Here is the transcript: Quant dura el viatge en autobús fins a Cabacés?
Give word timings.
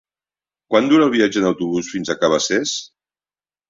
Quant 0.73 0.89
dura 0.93 1.05
el 1.09 1.13
viatge 1.17 1.41
en 1.43 1.47
autobús 1.51 1.93
fins 1.97 2.13
a 2.13 2.19
Cabacés? 2.25 2.77